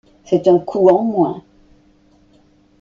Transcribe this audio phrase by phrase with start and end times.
[0.23, 1.43] C'est un coût en moins.